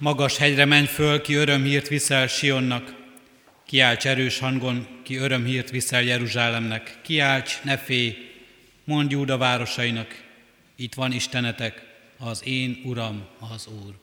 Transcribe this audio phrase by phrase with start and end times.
[0.00, 2.94] Magas hegyre menj föl, ki örömhírt viszel Sionnak,
[3.66, 8.16] kiálts erős hangon, ki örömhírt viszel Jeruzsálemnek, kiálts, ne félj,
[8.84, 10.24] mondj Júda városainak,
[10.76, 11.82] itt van Istenetek,
[12.18, 13.94] az én Uram, az Úr.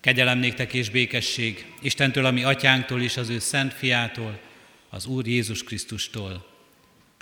[0.00, 4.40] Kegyelem néktek és békesség Istentől, ami atyánktól és az ő szent fiától,
[4.88, 6.46] az Úr Jézus Krisztustól.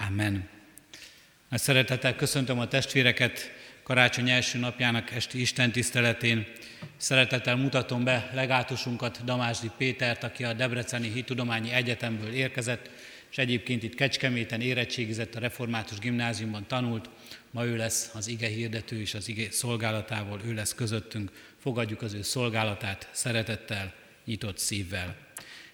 [0.09, 0.49] Amen.
[1.49, 3.51] Nagy szeretettel köszöntöm a testvéreket
[3.83, 6.47] karácsony első napjának esti Isten tiszteletén.
[6.97, 12.91] Szeretettel mutatom be legátusunkat, Damásdi Pétert, aki a Debreceni Hittudományi Egyetemből érkezett,
[13.31, 17.11] és egyébként itt Kecskeméten érettségizett, a Református Gimnáziumban tanult,
[17.51, 21.31] ma ő lesz az ige hirdető és az ige szolgálatával, ő lesz közöttünk.
[21.59, 23.93] Fogadjuk az ő szolgálatát szeretettel,
[24.25, 25.17] nyitott szívvel.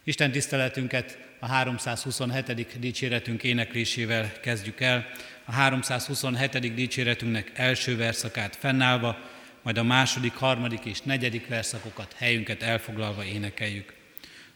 [0.05, 2.79] Isten tiszteletünket a 327.
[2.79, 5.07] dicséretünk éneklésével kezdjük el.
[5.45, 6.75] A 327.
[6.75, 9.19] dicséretünknek első verszakát fennállva,
[9.63, 13.93] majd a második, harmadik és negyedik verszakokat helyünket elfoglalva énekeljük.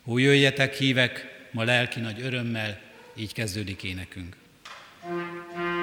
[0.05, 2.81] Ó, jöjjetek hívek, ma lelki nagy örömmel,
[3.17, 4.37] így kezdődik énekünk.
[5.07, 5.74] thank you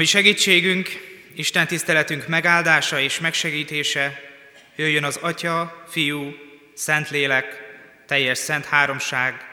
[0.00, 0.88] Ami segítségünk,
[1.34, 4.20] Isten tiszteletünk megáldása és megsegítése
[4.76, 6.34] jöjjön az Atya, Fiú,
[6.74, 7.62] Szentlélek,
[8.06, 9.46] teljes szent háromság,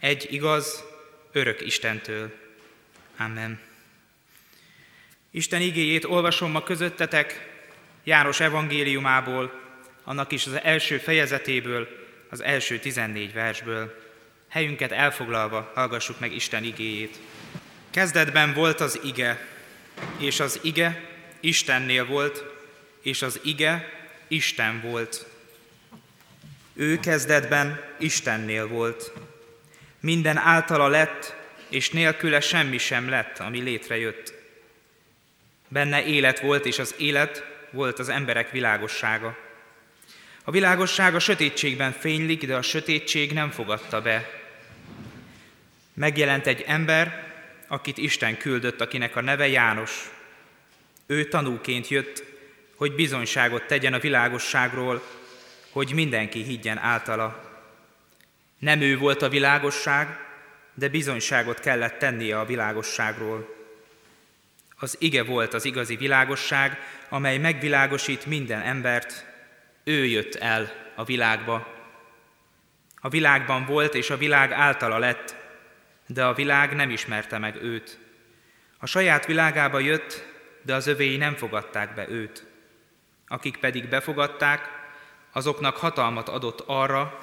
[0.00, 0.84] egy igaz,
[1.32, 2.34] örök Istentől.
[3.18, 3.60] Amen.
[5.30, 7.48] Isten igéjét olvasom ma közöttetek
[8.04, 9.60] János evangéliumából,
[10.04, 11.88] annak is az első fejezetéből,
[12.30, 14.02] az első 14 versből.
[14.48, 17.18] Helyünket elfoglalva hallgassuk meg Isten igéjét.
[17.90, 19.54] Kezdetben volt az ige,
[20.18, 21.04] és az ige
[21.40, 22.44] Istennél volt,
[23.02, 23.92] és az ige
[24.28, 25.26] Isten volt.
[26.74, 29.12] Ő kezdetben Istennél volt.
[30.00, 31.34] Minden általa lett,
[31.68, 34.34] és nélküle semmi sem lett, ami létrejött.
[35.68, 39.36] Benne élet volt, és az élet volt az emberek világossága.
[40.44, 44.30] A világosság a sötétségben fénylik, de a sötétség nem fogadta be.
[45.94, 47.34] Megjelent egy ember,
[47.66, 50.10] akit Isten küldött, akinek a neve János.
[51.06, 52.24] Ő tanúként jött,
[52.76, 55.02] hogy bizonyságot tegyen a világosságról,
[55.70, 57.44] hogy mindenki higgyen általa.
[58.58, 60.18] Nem ő volt a világosság,
[60.74, 63.54] de bizonyságot kellett tennie a világosságról.
[64.78, 66.78] Az ige volt az igazi világosság,
[67.08, 69.26] amely megvilágosít minden embert,
[69.84, 71.74] ő jött el a világba.
[73.00, 75.36] A világban volt, és a világ általa lett,
[76.06, 77.98] de a világ nem ismerte meg őt.
[78.78, 80.24] A saját világába jött,
[80.62, 82.46] de az övéi nem fogadták be őt.
[83.26, 84.68] Akik pedig befogadták,
[85.32, 87.18] azoknak hatalmat adott arra,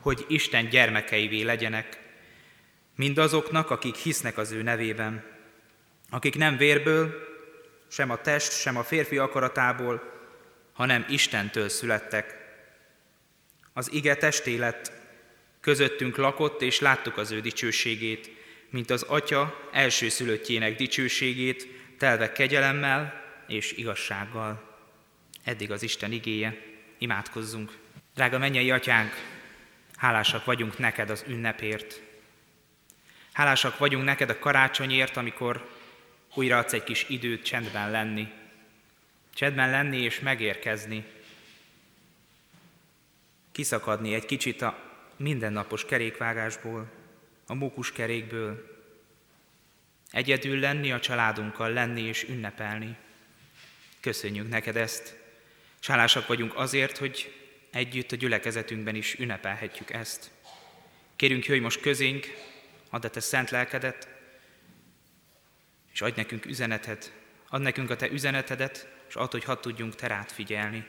[0.00, 1.98] hogy Isten gyermekeivé legyenek,
[2.96, 5.24] mindazoknak, akik hisznek az ő nevében,
[6.10, 7.26] akik nem vérből,
[7.88, 10.02] sem a test, sem a férfi akaratából,
[10.72, 12.36] hanem Istentől születtek.
[13.72, 14.92] Az ige testé lett,
[15.60, 18.30] közöttünk lakott, és láttuk az ő dicsőségét,
[18.70, 21.66] mint az Atya első szülöttjének dicsőségét,
[21.98, 24.76] telve kegyelemmel és igazsággal.
[25.44, 26.62] Eddig az Isten igéje,
[26.98, 27.76] imádkozzunk.
[28.14, 29.12] Drága mennyei atyánk,
[29.96, 32.00] hálásak vagyunk neked az ünnepért.
[33.32, 35.68] Hálásak vagyunk neked a karácsonyért, amikor
[36.34, 38.28] újra adsz egy kis időt csendben lenni,
[39.38, 41.04] Csedben lenni és megérkezni,
[43.52, 44.87] kiszakadni egy kicsit a
[45.18, 46.90] mindennapos kerékvágásból,
[47.46, 48.76] a mókus kerékből,
[50.10, 52.96] egyedül lenni, a családunkkal lenni és ünnepelni.
[54.00, 55.16] Köszönjük neked ezt,
[55.80, 57.34] és hálásak vagyunk azért, hogy
[57.70, 60.30] együtt a gyülekezetünkben is ünnepelhetjük ezt.
[61.16, 62.26] Kérünk, jöjj most közénk,
[62.90, 64.08] add a te szent lelkedet,
[65.92, 67.12] és adj nekünk üzenetet,
[67.48, 70.86] add nekünk a te üzenetedet, és attól, hogy hadd tudjunk te rád figyelni.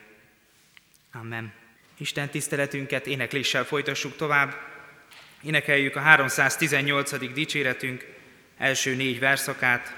[1.11, 1.53] Amen.
[1.99, 4.55] Isten tiszteletünket énekléssel folytassuk tovább.
[5.43, 7.33] Énekeljük a 318.
[7.33, 8.05] dicséretünk
[8.57, 9.93] első négy verszakát.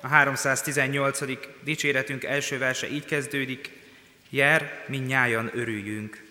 [0.00, 1.20] A 318.
[1.64, 3.70] dicséretünk első verse így kezdődik.
[4.30, 6.29] Jer, minnyájan örüljünk.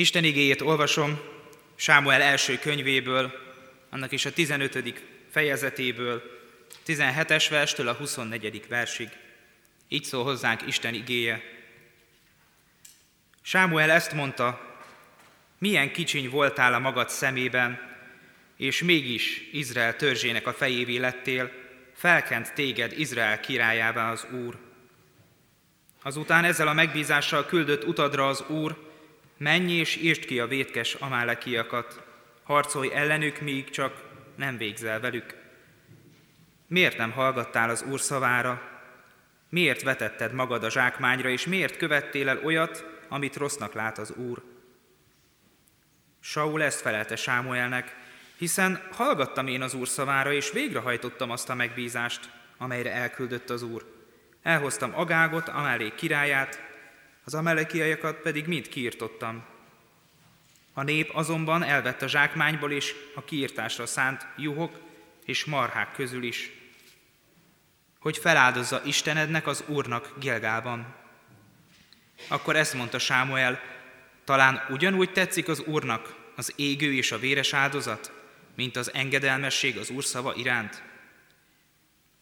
[0.00, 1.20] Isten igéjét olvasom
[1.74, 3.32] Sámuel első könyvéből,
[3.90, 5.02] annak is a 15.
[5.30, 6.22] fejezetéből,
[6.86, 8.68] 17-es verstől a 24.
[8.68, 9.08] versig.
[9.88, 11.42] Így szól hozzánk Isten igéje.
[13.42, 14.78] Sámuel ezt mondta,
[15.58, 17.80] milyen kicsiny voltál a magad szemében,
[18.56, 21.52] és mégis Izrael törzsének a fejévé lettél,
[21.94, 24.58] felkent téged Izrael királyává az Úr.
[26.02, 28.89] Azután ezzel a megbízással küldött utadra az Úr,
[29.40, 32.02] menj és írd ki a vétkes amálekiakat,
[32.42, 34.02] harcolj ellenük, míg csak
[34.36, 35.34] nem végzel velük.
[36.66, 38.62] Miért nem hallgattál az Úr szavára?
[39.48, 44.42] Miért vetetted magad a zsákmányra, és miért követtél el olyat, amit rossznak lát az Úr?
[46.20, 47.96] Saul ezt felelte Sámuelnek,
[48.38, 53.84] hiszen hallgattam én az Úr szavára, és végrehajtottam azt a megbízást, amelyre elküldött az Úr.
[54.42, 56.69] Elhoztam Agágot, Amálék királyát,
[57.30, 59.44] az amalekiaiakat pedig mind kiirtottam.
[60.72, 64.80] A nép azonban elvett a zsákmányból és a kiirtásra szánt juhok
[65.24, 66.50] és marhák közül is,
[67.98, 70.94] hogy feláldozza Istenednek az Úrnak Gilgában.
[72.28, 73.60] Akkor ezt mondta Sámuel,
[74.24, 78.12] talán ugyanúgy tetszik az Úrnak az égő és a véres áldozat,
[78.54, 80.82] mint az engedelmesség az Úr szava iránt?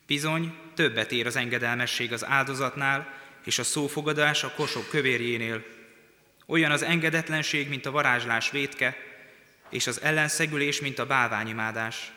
[0.06, 5.64] Bizony, többet ér az engedelmesség az áldozatnál, és a szófogadás a kosok kövérjénél.
[6.46, 8.96] Olyan az engedetlenség, mint a varázslás vétke,
[9.70, 12.12] és az ellenszegülés, mint a bálványimádás.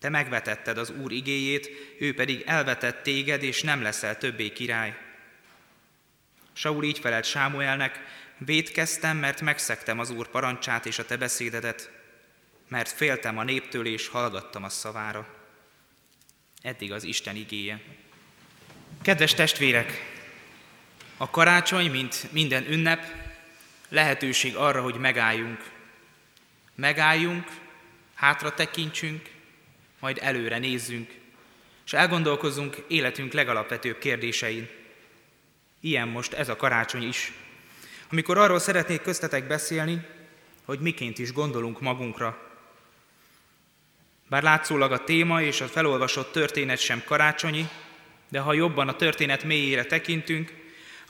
[0.00, 4.96] Te megvetetted az Úr igéjét, ő pedig elvetett téged, és nem leszel többé király.
[6.52, 8.00] Saul így felelt Sámuelnek,
[8.38, 11.90] védkeztem, mert megszektem az Úr parancsát és a te beszédedet,
[12.68, 15.34] mert féltem a néptől és hallgattam a szavára.
[16.62, 17.80] Eddig az Isten igéje.
[19.02, 20.11] Kedves testvérek,
[21.22, 23.04] a karácsony, mint minden ünnep,
[23.88, 25.70] lehetőség arra, hogy megálljunk.
[26.74, 27.46] Megálljunk,
[28.14, 29.30] hátra tekintsünk,
[30.00, 31.10] majd előre nézzünk,
[31.84, 34.68] és elgondolkozzunk életünk legalapvetőbb kérdésein.
[35.80, 37.32] Ilyen most ez a karácsony is.
[38.10, 40.06] Amikor arról szeretnék köztetek beszélni,
[40.64, 42.50] hogy miként is gondolunk magunkra.
[44.28, 47.68] Bár látszólag a téma és a felolvasott történet sem karácsonyi,
[48.28, 50.60] de ha jobban a történet mélyére tekintünk,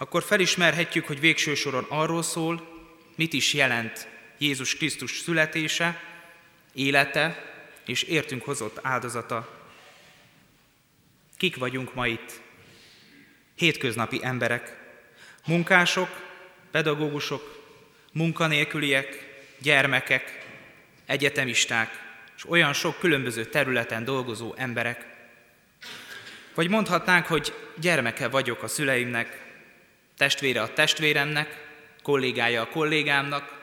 [0.02, 2.68] akkor felismerhetjük, hogy végső soron arról szól,
[3.16, 6.00] mit is jelent Jézus Krisztus születése,
[6.75, 7.52] élete
[7.87, 9.61] és értünk hozott áldozata.
[11.37, 12.40] Kik vagyunk ma itt?
[13.54, 14.76] Hétköznapi emberek,
[15.47, 16.09] munkások,
[16.71, 17.62] pedagógusok,
[18.12, 20.47] munkanélküliek, gyermekek,
[21.06, 21.90] egyetemisták,
[22.37, 25.06] és olyan sok különböző területen dolgozó emberek.
[26.54, 29.41] Vagy mondhatnánk, hogy gyermeke vagyok a szüleimnek,
[30.16, 31.71] testvére a testvéremnek,
[32.02, 33.61] kollégája a kollégámnak,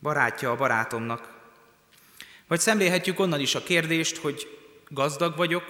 [0.00, 1.32] barátja a barátomnak.
[2.46, 5.64] Vagy szemlélhetjük onnan is a kérdést, hogy gazdag vagyok,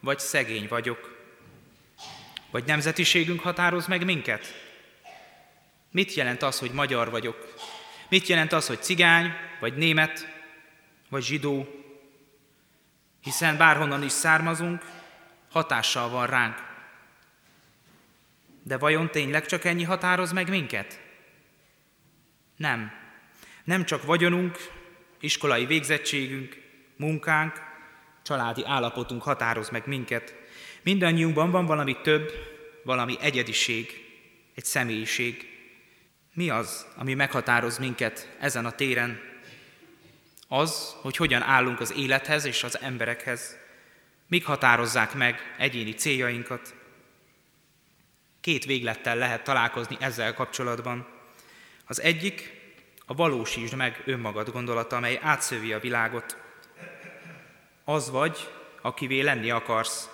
[0.00, 1.16] vagy szegény vagyok.
[2.50, 4.64] Vagy nemzetiségünk határoz meg minket?
[5.90, 7.54] Mit jelent az, hogy magyar vagyok?
[8.08, 10.28] Mit jelent az, hogy cigány, vagy német,
[11.08, 11.68] vagy zsidó?
[13.22, 14.84] Hiszen bárhonnan is származunk,
[15.50, 16.65] hatással van ránk.
[18.66, 21.00] De vajon tényleg csak ennyi határoz meg minket?
[22.56, 22.92] Nem.
[23.64, 24.56] Nem csak vagyonunk,
[25.20, 26.62] iskolai végzettségünk,
[26.96, 27.62] munkánk,
[28.22, 30.34] családi állapotunk határoz meg minket.
[30.82, 32.32] Mindannyiunkban van valami több,
[32.84, 34.04] valami egyediség,
[34.54, 35.48] egy személyiség.
[36.32, 39.20] Mi az, ami meghatároz minket ezen a téren?
[40.48, 43.56] Az, hogy hogyan állunk az élethez és az emberekhez.
[44.28, 46.74] Mik határozzák meg egyéni céljainkat?
[48.46, 51.06] Két véglettel lehet találkozni ezzel kapcsolatban.
[51.86, 52.50] Az egyik
[53.06, 56.36] a valósítsd meg önmagad gondolata, amely átszövi a világot.
[57.84, 58.48] Az vagy,
[58.82, 60.08] akivé lenni akarsz.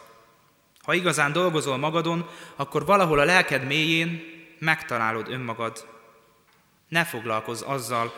[0.82, 4.22] Ha igazán dolgozol magadon, akkor valahol a lelked mélyén
[4.58, 5.88] megtalálod önmagad.
[6.88, 8.14] Ne foglalkozz azzal,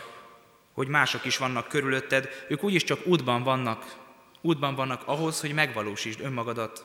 [0.73, 3.97] hogy mások is vannak körülötted, ők úgyis csak útban vannak.
[4.41, 6.85] Útban vannak ahhoz, hogy megvalósítsd önmagadat.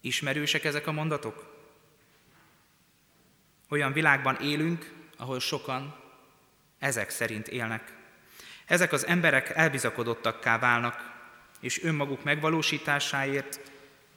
[0.00, 1.53] Ismerősek ezek a mondatok?
[3.74, 5.94] Olyan világban élünk, ahol sokan
[6.78, 7.92] ezek szerint élnek.
[8.66, 11.12] Ezek az emberek elbizakodottakká válnak,
[11.60, 13.60] és önmaguk megvalósításáért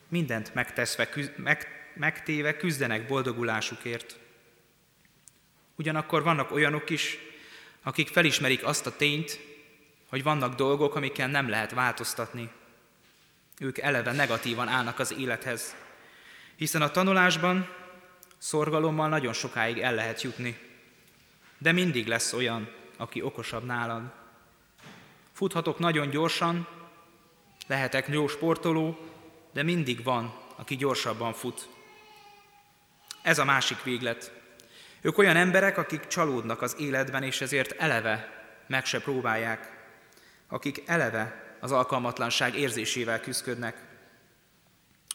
[0.08, 4.18] mindent megteszve, meg, megtéve küzdenek boldogulásukért.
[5.76, 7.18] Ugyanakkor vannak olyanok is,
[7.84, 9.40] akik felismerik azt a tényt,
[10.10, 12.50] hogy vannak dolgok, amikkel nem lehet változtatni.
[13.60, 15.76] Ők eleve negatívan állnak az élethez,
[16.56, 17.77] hiszen a tanulásban
[18.38, 20.58] szorgalommal nagyon sokáig el lehet jutni.
[21.58, 24.12] De mindig lesz olyan, aki okosabb nálad.
[25.32, 26.68] Futhatok nagyon gyorsan,
[27.68, 28.98] Lehetek jó sportoló,
[29.54, 31.70] de mindig van, aki gyorsabban fut.
[33.22, 34.32] Ez a másik véglet.
[35.02, 39.72] Ők olyan emberek, akik csalódnak az életben, és ezért eleve meg se próbálják.
[40.48, 43.87] Akik eleve az alkalmatlanság érzésével küzdködnek.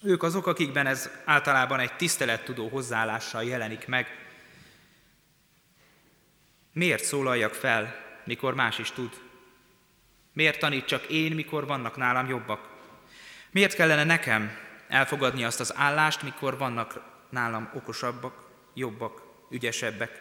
[0.04, 4.06] Ők azok, akikben ez általában egy tisztelettudó hozzáállással jelenik meg.
[6.72, 9.20] Miért szólaljak fel, mikor más is tud?
[10.32, 12.68] Miért tanít csak én, mikor vannak nálam jobbak?
[13.50, 14.56] Miért kellene nekem
[14.88, 20.20] elfogadni azt az állást, mikor vannak nálam okosabbak, jobbak, ügyesebbek?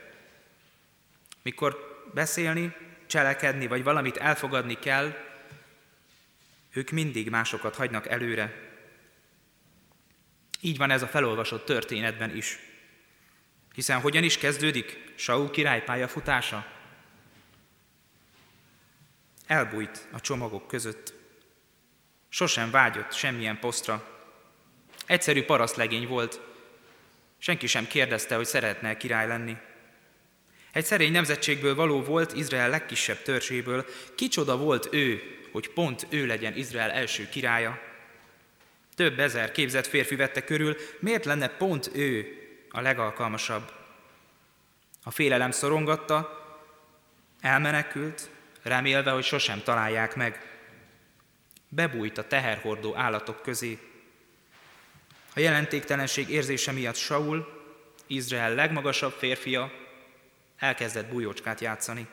[1.42, 2.76] Mikor beszélni,
[3.08, 5.14] cselekedni, vagy valamit elfogadni kell,
[6.74, 8.71] ők mindig másokat hagynak előre.
[10.62, 12.60] Így van ez a felolvasott történetben is.
[13.74, 16.65] Hiszen hogyan is kezdődik Saul király pályafutása?
[19.48, 21.13] Elbújt a csomagok között.
[22.30, 24.25] Sosem vágyott semmilyen posztra.
[25.06, 26.39] Egyszerű parasztlegény volt.
[27.38, 29.58] Senki sem kérdezte, hogy szeretne király lenni.
[30.72, 33.86] Egy szerény nemzetségből való volt Izrael legkisebb törzséből.
[34.15, 37.91] Kicsoda volt ő, hogy pont ő legyen Izrael első királya.
[39.01, 42.37] Több ezer képzett férfi vette körül, miért lenne pont ő
[42.70, 43.72] a legalkalmasabb?
[45.03, 46.46] A félelem szorongatta,
[47.40, 48.29] elmenekült,
[48.61, 50.59] remélve, hogy sosem találják meg.
[51.70, 53.79] Bebújt a teherhordó állatok közé.
[55.35, 57.64] A jelentéktelenség érzése miatt Saul,
[58.07, 59.72] Izrael legmagasabb férfia,
[60.57, 62.07] elkezdett bújócskát játszani.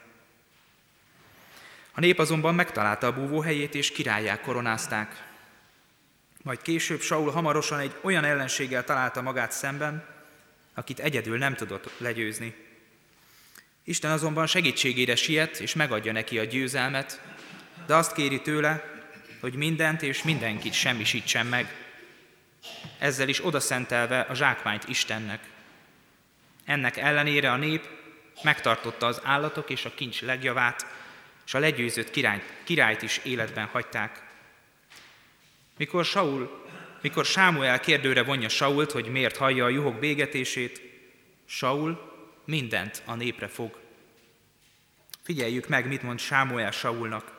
[1.92, 5.27] A nép azonban megtalálta a búvóhelyét, és királyák koronázták.
[6.48, 10.04] Majd később Saul hamarosan egy olyan ellenséggel találta magát szemben,
[10.74, 12.54] akit egyedül nem tudott legyőzni.
[13.84, 17.20] Isten azonban segítségére siet, és megadja neki a győzelmet,
[17.86, 18.84] de azt kéri tőle,
[19.40, 21.74] hogy mindent és mindenkit semmisítsen meg,
[22.98, 25.40] ezzel is odaszentelve a zsákmányt Istennek.
[26.64, 27.88] Ennek ellenére a nép
[28.42, 30.86] megtartotta az állatok és a kincs legjavát,
[31.46, 34.26] és a legyőzött királyt, királyt is életben hagyták.
[35.78, 36.66] Mikor Saul,
[37.00, 40.82] mikor Sámuel kérdőre vonja Sault, hogy miért hallja a juhok bégetését,
[41.44, 42.12] Saul
[42.44, 43.78] mindent a népre fog.
[45.22, 47.36] Figyeljük meg, mit mond Sámuel Saulnak.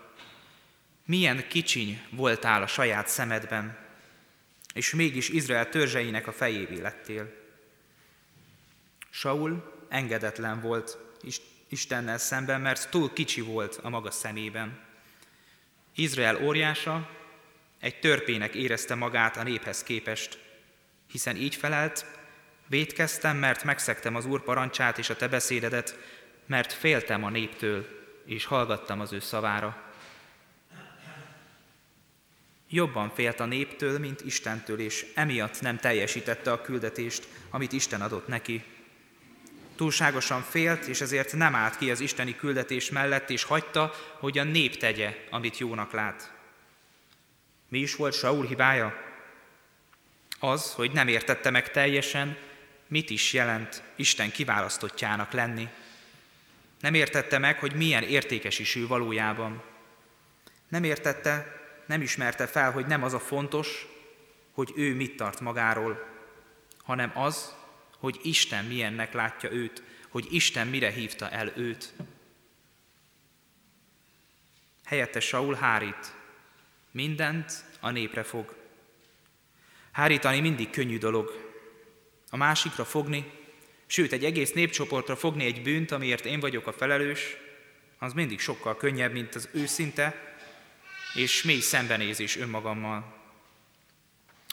[1.06, 3.78] Milyen kicsiny voltál a saját szemedben,
[4.73, 7.34] és mégis Izrael törzseinek a fejévé lettél.
[9.10, 10.97] Saul engedetlen volt
[11.69, 14.80] Istennel szemben, mert túl kicsi volt a maga szemében.
[15.95, 17.18] Izrael óriása
[17.79, 20.37] egy törpének érezte magát a néphez képest,
[21.11, 22.05] hiszen így felelt,
[22.67, 25.97] védkeztem, mert megszektem az Úr parancsát és a te beszédedet,
[26.45, 27.87] mert féltem a néptől,
[28.25, 29.83] és hallgattam az ő szavára.
[32.69, 38.27] Jobban félt a néptől, mint Istentől, és emiatt nem teljesítette a küldetést, amit Isten adott
[38.27, 38.63] neki.
[39.75, 44.43] Túlságosan félt, és ezért nem állt ki az isteni küldetés mellett, és hagyta, hogy a
[44.43, 46.38] nép tegye, amit jónak lát.
[47.69, 49.08] Mi is volt Saul hibája?
[50.39, 52.38] Az, hogy nem értette meg teljesen,
[52.88, 55.67] mit is jelent Isten kiválasztottjának lenni.
[56.79, 59.63] Nem értette meg, hogy milyen értékes is ő valójában.
[60.67, 63.88] Nem értette, nem ismerte fel, hogy nem az a fontos,
[64.51, 66.08] hogy ő mit tart magáról,
[66.84, 67.55] hanem az,
[67.97, 71.93] hogy Isten milyennek látja őt, hogy Isten mire hívta el őt.
[74.86, 76.13] Helyette Saul hárít,
[76.99, 78.55] mindent a népre fog.
[79.91, 81.31] Hárítani mindig könnyű dolog.
[82.29, 83.31] A másikra fogni,
[83.85, 87.38] sőt egy egész népcsoportra fogni egy bűnt, amiért én vagyok a felelős,
[87.99, 90.38] az mindig sokkal könnyebb, mint az őszinte
[91.13, 93.15] és mély szembenézés önmagammal.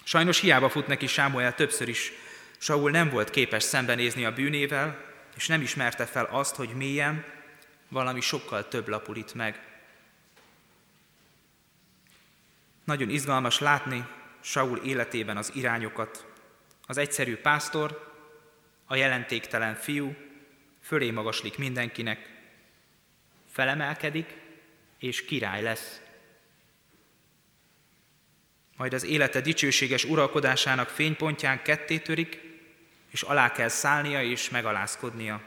[0.04, 2.12] Sajnos hiába fut neki Sámuel többször is
[2.58, 5.04] Saul nem volt képes szembenézni a bűnével,
[5.36, 7.24] és nem ismerte fel azt, hogy mélyen
[7.88, 9.75] valami sokkal több lapul itt meg.
[12.86, 14.06] Nagyon izgalmas látni
[14.40, 16.26] Saul életében az irányokat.
[16.86, 18.14] Az egyszerű pásztor,
[18.84, 20.16] a jelentéktelen fiú
[20.82, 22.30] fölé magaslik mindenkinek,
[23.50, 24.36] felemelkedik,
[24.98, 26.00] és király lesz.
[28.76, 32.40] Majd az élete dicsőséges uralkodásának fénypontján ketté törik,
[33.10, 35.40] és alá kell szállnia és megalázkodnia.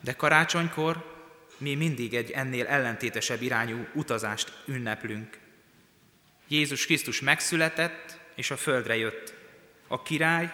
[0.00, 1.13] De karácsonykor
[1.64, 5.38] mi mindig egy ennél ellentétesebb irányú utazást ünneplünk.
[6.48, 9.34] Jézus Krisztus megszületett, és a földre jött.
[9.86, 10.52] A király,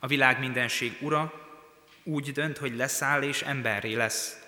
[0.00, 1.32] a világ mindenség ura
[2.02, 4.38] úgy dönt, hogy leszáll és emberré lesz.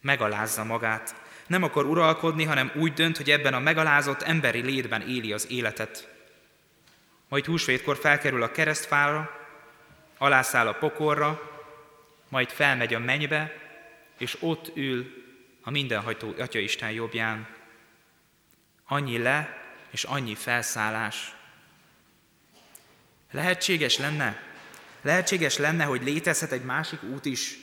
[0.00, 1.14] Megalázza magát,
[1.46, 6.08] Nem akar uralkodni, hanem úgy dönt, hogy ebben a megalázott emberi létben éli az életet.
[7.28, 9.30] Majd húsvétkor felkerül a keresztfára,
[10.18, 11.40] alászáll a pokorra,
[12.28, 13.65] majd felmegy a mennybe,
[14.18, 15.24] és ott ül
[15.62, 17.48] a mindenhajtó Atya Isten jobbján.
[18.84, 21.34] Annyi le, és annyi felszállás.
[23.30, 24.42] Lehetséges lenne,
[25.02, 27.58] lehetséges lenne, hogy létezhet egy másik út is,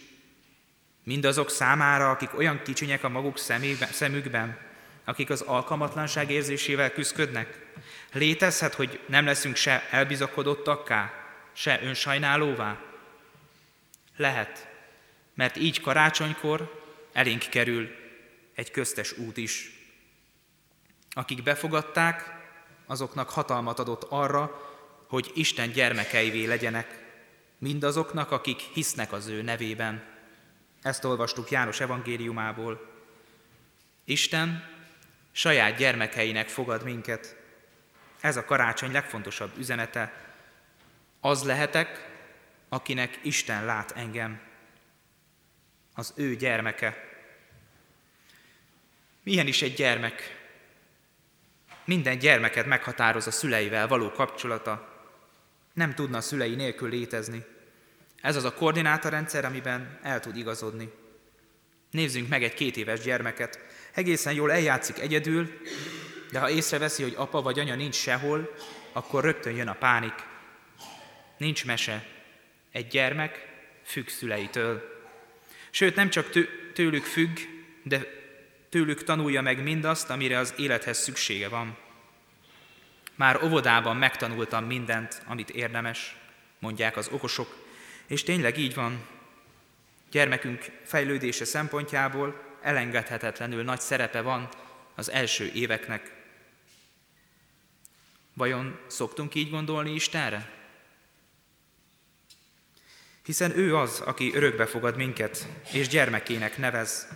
[1.03, 3.37] mindazok számára, akik olyan kicsinyek a maguk
[3.91, 4.57] szemükben,
[5.03, 7.65] akik az alkalmatlanság érzésével küzdködnek.
[8.11, 11.13] Létezhet, hogy nem leszünk se elbizakodottakká,
[11.53, 12.81] se önsajnálóvá?
[14.15, 14.72] Lehet,
[15.33, 17.89] mert így karácsonykor elénk kerül
[18.55, 19.81] egy köztes út is.
[21.11, 22.41] Akik befogadták,
[22.85, 24.71] azoknak hatalmat adott arra,
[25.07, 27.03] hogy Isten gyermekeivé legyenek,
[27.57, 30.03] mindazoknak, akik hisznek az ő nevében.
[30.81, 32.91] Ezt olvastuk János evangéliumából.
[34.03, 34.69] Isten
[35.31, 37.35] saját gyermekeinek fogad minket.
[38.21, 40.13] Ez a karácsony legfontosabb üzenete.
[41.19, 42.09] Az lehetek,
[42.69, 44.41] akinek Isten lát engem.
[45.93, 47.11] Az ő gyermeke.
[49.23, 50.41] Milyen is egy gyermek?
[51.85, 55.01] Minden gyermeket meghatároz a szüleivel való kapcsolata.
[55.73, 57.45] Nem tudna a szülei nélkül létezni.
[58.21, 60.91] Ez az a koordinátorrendszer, amiben el tud igazodni.
[61.91, 63.59] Nézzünk meg egy két éves gyermeket.
[63.93, 65.61] Egészen jól eljátszik egyedül,
[66.31, 68.55] de ha észreveszi, hogy apa vagy anya nincs sehol,
[68.91, 70.13] akkor rögtön jön a pánik.
[71.37, 72.05] Nincs mese.
[72.71, 73.47] Egy gyermek
[73.83, 75.02] függ szüleitől.
[75.75, 76.29] Sőt, nem csak
[76.73, 77.37] tőlük függ,
[77.83, 78.05] de
[78.69, 81.77] tőlük tanulja meg mindazt, amire az élethez szüksége van.
[83.15, 86.15] Már óvodában megtanultam mindent, amit érdemes,
[86.59, 87.65] mondják az okosok,
[88.07, 89.05] és tényleg így van.
[90.11, 94.49] Gyermekünk fejlődése szempontjából elengedhetetlenül nagy szerepe van
[94.95, 96.13] az első éveknek.
[98.33, 100.62] Vajon szoktunk így gondolni Istenre?
[103.23, 107.07] Hiszen ő az, aki örökbe fogad minket, és gyermekének nevez.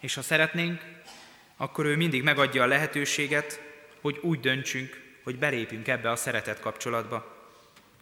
[0.00, 0.80] És ha szeretnénk,
[1.56, 3.60] akkor ő mindig megadja a lehetőséget,
[4.00, 7.46] hogy úgy döntsünk, hogy belépünk ebbe a szeretet kapcsolatba,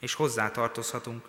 [0.01, 1.29] és hozzá tartozhatunk.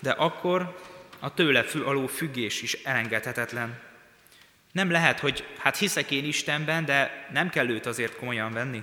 [0.00, 0.76] De akkor
[1.18, 3.80] a tőle aló függés is elengedhetetlen.
[4.72, 8.82] Nem lehet, hogy hát hiszek én Istenben, de nem kell őt azért komolyan venni.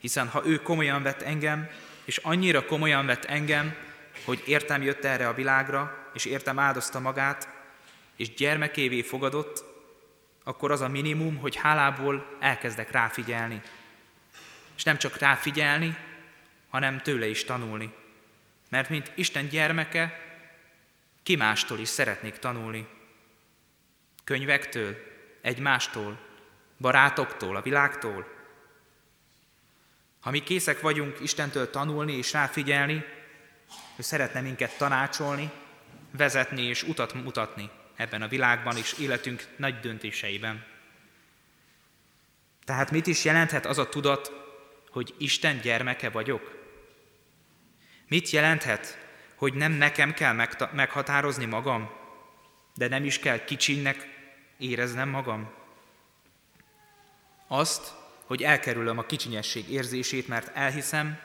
[0.00, 1.68] Hiszen ha ő komolyan vett engem,
[2.04, 3.74] és annyira komolyan vett engem,
[4.28, 7.48] hogy értem jött erre a világra, és értem áldozta magát,
[8.16, 9.64] és gyermekévé fogadott,
[10.44, 13.62] akkor az a minimum, hogy hálából elkezdek ráfigyelni.
[14.76, 15.96] És nem csak ráfigyelni,
[16.68, 17.94] hanem tőle is tanulni.
[18.68, 20.20] Mert mint Isten gyermeke,
[21.22, 22.88] ki mástól is szeretnék tanulni.
[24.24, 24.96] Könyvektől,
[25.40, 26.18] egymástól,
[26.78, 28.26] barátoktól, a világtól.
[30.20, 33.16] Ha mi készek vagyunk Istentől tanulni és ráfigyelni,
[33.98, 35.50] ő szeretne minket tanácsolni,
[36.10, 40.64] vezetni és utat mutatni ebben a világban és életünk nagy döntéseiben.
[42.64, 44.32] Tehát mit is jelenthet az a tudat,
[44.90, 46.56] hogy Isten gyermeke vagyok?
[48.08, 48.98] Mit jelenthet,
[49.34, 51.90] hogy nem nekem kell meghatározni magam,
[52.74, 54.08] de nem is kell kicsinnek
[54.58, 55.50] éreznem magam?
[57.46, 61.18] Azt, hogy elkerülöm a kicsinyesség érzését, mert elhiszem,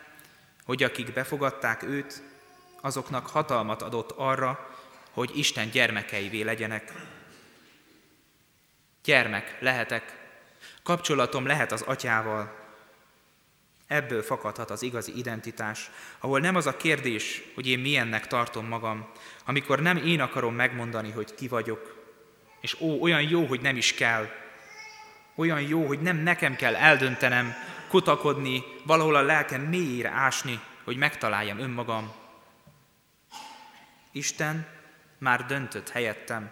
[0.64, 2.33] hogy akik befogadták őt,
[2.84, 4.70] azoknak hatalmat adott arra,
[5.12, 6.94] hogy Isten gyermekeivé legyenek.
[9.04, 10.18] Gyermek lehetek,
[10.84, 12.62] kapcsolatom lehet az atyával.
[13.88, 19.10] Ebből fakadhat az igazi identitás, ahol nem az a kérdés, hogy én milyennek tartom magam,
[19.46, 22.06] amikor nem én akarom megmondani, hogy ki vagyok,
[22.62, 24.28] és ó, olyan jó, hogy nem is kell,
[25.36, 27.54] olyan jó, hogy nem nekem kell eldöntenem,
[27.88, 32.22] kutakodni, valahol a lelkem mélyére ásni, hogy megtaláljam önmagam.
[34.14, 34.68] Isten
[35.18, 36.52] már döntött helyettem.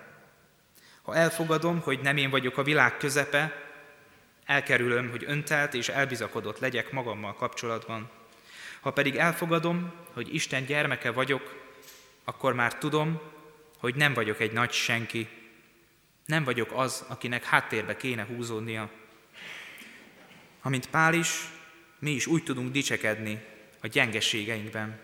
[1.01, 3.69] Ha elfogadom, hogy nem én vagyok a világ közepe,
[4.45, 8.09] elkerülöm, hogy öntelt és elbizakodott legyek magammal kapcsolatban.
[8.81, 11.69] Ha pedig elfogadom, hogy Isten gyermeke vagyok,
[12.23, 13.21] akkor már tudom,
[13.77, 15.27] hogy nem vagyok egy nagy senki.
[16.25, 18.89] Nem vagyok az, akinek háttérbe kéne húzódnia.
[20.61, 21.49] Amint Pál is,
[21.99, 23.45] mi is úgy tudunk dicsekedni
[23.81, 24.99] a gyengeségeinkben.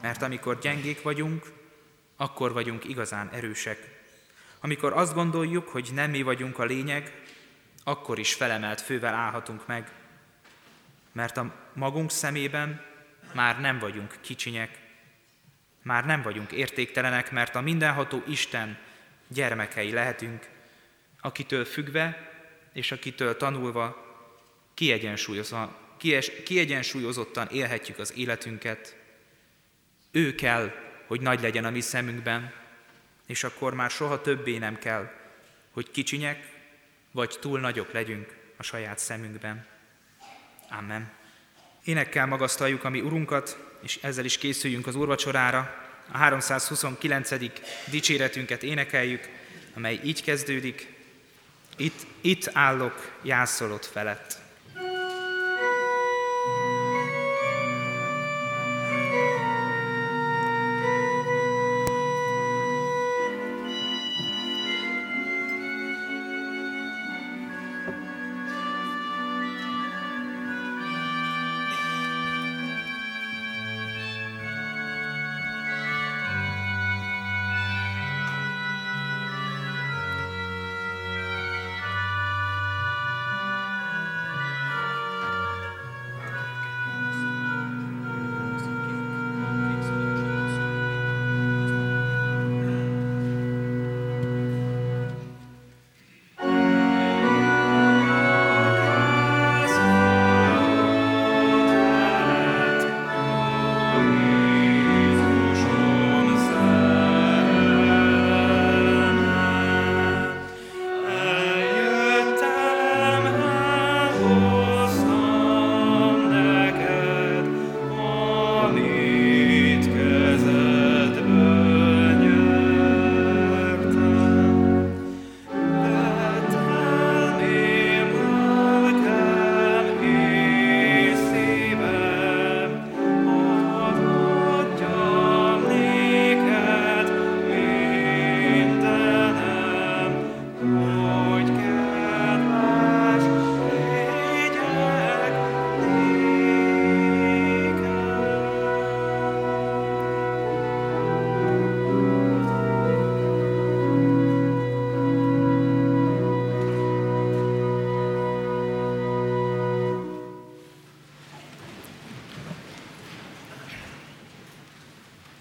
[0.00, 1.55] Mert amikor gyengék vagyunk,
[2.16, 3.94] akkor vagyunk igazán erősek.
[4.60, 7.22] Amikor azt gondoljuk, hogy nem mi vagyunk a lényeg,
[7.84, 9.92] akkor is felemelt fővel állhatunk meg,
[11.12, 12.84] mert a magunk szemében
[13.34, 14.78] már nem vagyunk kicsinyek,
[15.82, 18.78] már nem vagyunk értéktelenek, mert a mindenható Isten
[19.28, 20.48] gyermekei lehetünk,
[21.20, 22.30] akitől függve
[22.72, 24.04] és akitől tanulva
[26.44, 28.96] kiegyensúlyozottan élhetjük az életünket.
[30.10, 32.52] Ő kell, hogy nagy legyen a mi szemünkben,
[33.26, 35.10] és akkor már soha többé nem kell,
[35.70, 36.54] hogy kicsinyek
[37.10, 39.66] vagy túl nagyok legyünk a saját szemünkben.
[40.70, 41.12] Amen.
[41.84, 45.84] Énekkel magasztaljuk a mi Urunkat, és ezzel is készüljünk az úrvacsorára.
[46.12, 47.30] A 329.
[47.90, 49.28] dicséretünket énekeljük,
[49.74, 50.94] amely így kezdődik.
[51.76, 54.45] Itt, itt állok jászolott felett.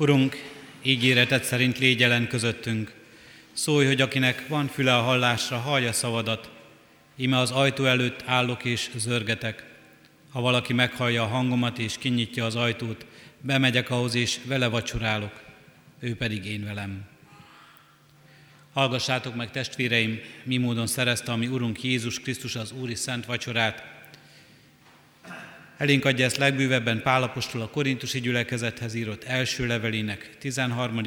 [0.06, 0.36] Urunk,
[0.82, 2.94] ígéretet szerint légy jelen közöttünk.
[3.54, 6.52] Szólj, hogy akinek van füle a hallásra, hallja szavadat.
[7.16, 9.64] Ime az ajtó előtt állok és zörgetek.
[10.32, 13.06] Ha valaki meghallja a hangomat és kinyitja az ajtót,
[13.42, 15.44] bemegyek ahhoz és vele vacsorálok,
[16.00, 17.06] ő pedig én velem.
[18.74, 23.95] Hallgassátok meg, testvéreim, mi módon szerezte a mi Urunk Jézus Krisztus az Úri Szent Vacsorát,
[25.78, 31.02] Elénk adja ezt legbővebben Pálapostól a korintusi gyülekezethez írott első levelének 13.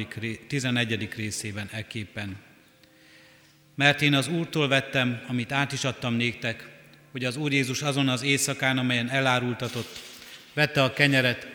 [0.47, 1.09] 11.
[1.15, 2.37] részében ekképpen.
[3.75, 6.67] Mert én az Úrtól vettem, amit át is adtam néktek,
[7.11, 9.99] hogy az Úr Jézus azon az éjszakán, amelyen elárultatott,
[10.53, 11.47] vette a kenyeret,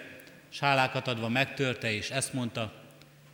[0.49, 2.73] sálákat adva megtörte, és ezt mondta,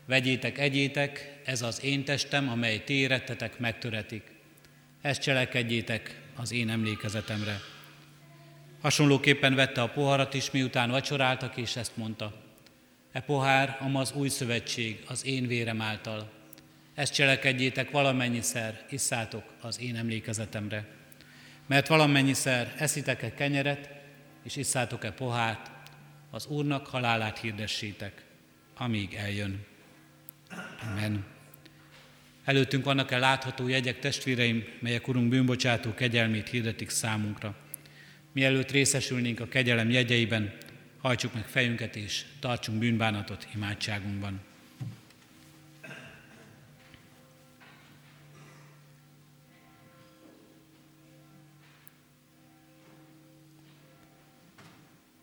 [0.07, 4.23] vegyétek, egyétek, ez az én testem, amely ti érettetek, megtöretik.
[5.03, 7.61] Ezt cselekedjétek az én emlékezetemre.
[8.81, 12.33] Hasonlóképpen vette a poharat is, miután vacsoráltak, és ezt mondta.
[13.12, 16.31] E pohár, amaz új szövetség, az én vérem által.
[16.95, 20.87] Ezt cselekedjétek valamennyiszer, isszátok az én emlékezetemre.
[21.66, 23.90] Mert valamennyiszer eszitek-e kenyeret,
[24.43, 25.71] és isszátok-e pohárt,
[26.31, 28.25] az Úrnak halálát hirdessétek,
[28.77, 29.66] amíg eljön.
[30.90, 31.25] Amen.
[32.45, 37.57] Előttünk vannak-e látható jegyek, testvéreim, melyek Urunk bűnbocsátó kegyelmét hirdetik számunkra.
[38.33, 40.53] Mielőtt részesülnénk a kegyelem jegyeiben,
[40.99, 44.40] hajtsuk meg fejünket és tartsunk bűnbánatot imádságunkban.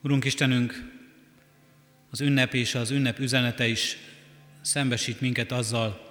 [0.02, 0.92] Urunk Istenünk,
[2.10, 3.98] az ünnep és az ünnep üzenete is
[4.62, 6.06] szembesít minket azzal,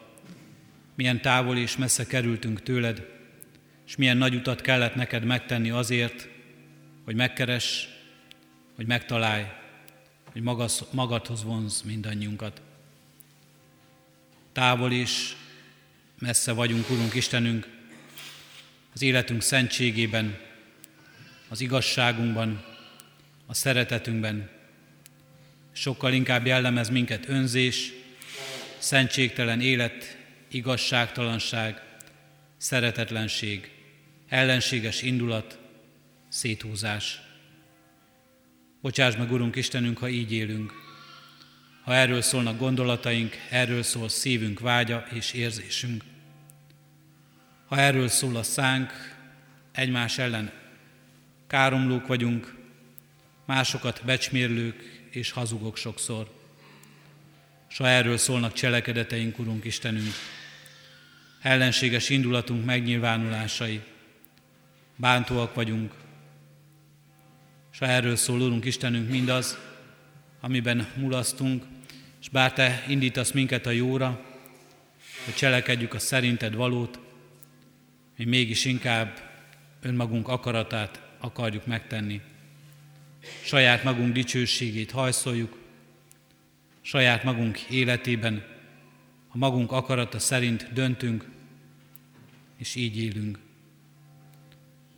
[0.94, 3.06] milyen távol és messze kerültünk tőled,
[3.86, 6.35] és milyen nagy utat kellett neked megtenni azért,
[7.06, 7.88] hogy megkeres,
[8.74, 9.44] hogy megtalálj,
[10.32, 10.42] hogy
[10.90, 12.60] magadhoz vonz mindannyiunkat.
[14.52, 15.36] Távol is,
[16.18, 17.68] messze vagyunk, Urunk Istenünk,
[18.94, 20.38] az életünk szentségében,
[21.48, 22.64] az igazságunkban,
[23.46, 24.50] a szeretetünkben.
[25.72, 27.92] Sokkal inkább jellemez minket önzés,
[28.78, 31.82] szentségtelen élet, igazságtalanság,
[32.56, 33.70] szeretetlenség,
[34.28, 35.58] ellenséges indulat,
[36.36, 37.20] széthúzás.
[38.80, 40.72] Bocsáss meg, Urunk Istenünk, ha így élünk.
[41.84, 46.04] Ha erről szólnak gondolataink, erről szól szívünk vágya és érzésünk.
[47.66, 48.92] Ha erről szól a szánk,
[49.72, 50.52] egymás ellen
[51.46, 52.54] káromlók vagyunk,
[53.44, 56.30] másokat becsmérlők és hazugok sokszor.
[57.68, 60.14] S ha erről szólnak cselekedeteink, Urunk Istenünk,
[61.40, 63.80] ellenséges indulatunk megnyilvánulásai,
[64.96, 66.04] bántóak vagyunk,
[67.76, 69.58] és ha erről szól, Urunk Istenünk, mindaz,
[70.40, 71.64] amiben mulasztunk,
[72.20, 74.24] és bár Te indítasz minket a jóra,
[75.24, 76.98] hogy cselekedjük a szerinted valót,
[78.16, 79.18] mi mégis inkább
[79.82, 82.20] önmagunk akaratát akarjuk megtenni.
[83.44, 85.58] Saját magunk dicsőségét hajszoljuk,
[86.80, 88.44] saját magunk életében
[89.28, 91.28] a magunk akarata szerint döntünk,
[92.58, 93.45] és így élünk.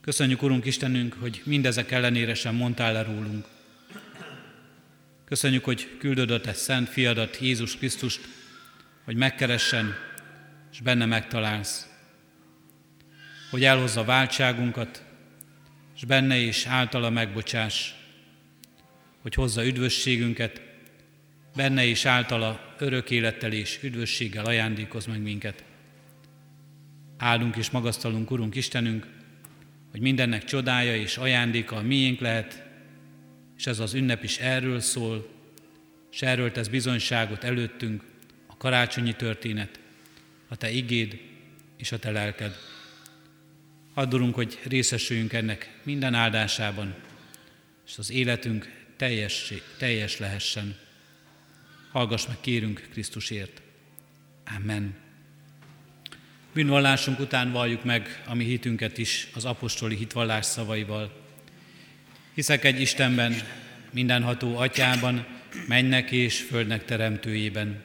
[0.09, 3.47] Köszönjük, Urunk Istenünk, hogy mindezek ellenére sem mondtál le rólunk.
[5.25, 8.21] Köszönjük, hogy küldöd a Te szent fiadat, Jézus Krisztust,
[9.05, 9.94] hogy megkeressen,
[10.73, 11.88] és benne megtalálsz.
[13.51, 15.05] Hogy elhozza váltságunkat,
[15.97, 17.94] és benne is általa megbocsás,
[19.23, 20.62] hogy hozza üdvösségünket,
[21.57, 25.64] benne is általa örök élettel és üdvösséggel ajándékoz meg minket.
[27.18, 29.16] Áldunk és magasztalunk, Urunk Istenünk,
[29.90, 32.66] hogy mindennek csodája és ajándéka a miénk lehet,
[33.57, 35.29] és ez az ünnep is erről szól,
[36.12, 38.03] és erről tesz bizonyságot előttünk
[38.46, 39.81] a karácsonyi történet,
[40.48, 41.20] a Te igéd
[41.77, 42.57] és a Te lelked.
[43.94, 46.94] Addulunk, hogy részesüljünk ennek minden áldásában,
[47.87, 50.77] és az életünk teljes, teljes lehessen.
[51.92, 53.62] Hallgass meg, kérünk Krisztusért.
[54.57, 55.08] Amen.
[56.59, 61.12] Bűnvallásunk után valljuk meg a mi hitünket is az apostoli hitvallás szavaival.
[62.35, 63.35] Hiszek egy Istenben,
[63.90, 65.27] mindenható atyában,
[65.68, 67.83] mennek és földnek teremtőjében,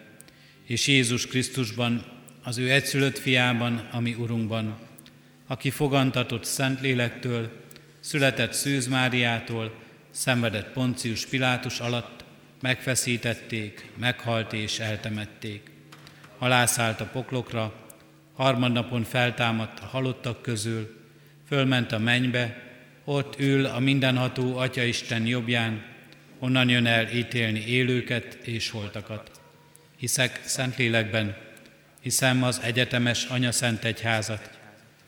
[0.66, 2.06] és Jézus Krisztusban,
[2.44, 4.78] az ő egyszülött fiában, ami Urunkban,
[5.48, 7.52] aki fogantatott Szentlélektől,
[8.00, 9.74] született Szűz Máriától,
[10.12, 12.24] szenvedett Poncius Pilátus alatt,
[12.62, 15.72] megfeszítették, meghalt és eltemették.
[16.38, 17.83] Halászállt a poklokra,
[18.44, 21.06] harmadnapon feltámadt a halottak közül,
[21.48, 22.62] fölment a mennybe,
[23.04, 25.84] ott ül a mindenható Atya Isten jobbján,
[26.40, 29.32] onnan jön el ítélni élőket és holtakat.
[29.98, 31.36] Hiszek Szentlélekben,
[32.02, 34.60] hiszem az egyetemes Anya Szent Egyházat,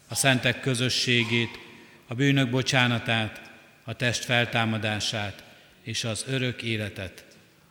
[0.08, 1.60] a szentek közösségét,
[2.08, 3.42] a bűnök bocsánatát,
[3.84, 5.44] a test feltámadását
[5.84, 7.26] és az örök életet.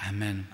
[0.08, 0.53] Amen.